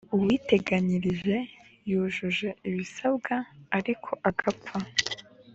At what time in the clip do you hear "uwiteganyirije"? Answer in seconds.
0.15-1.37